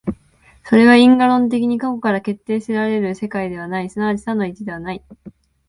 [0.63, 5.03] それは因果論的に過去から決定せられる世界ではない、即ち多の一ではない。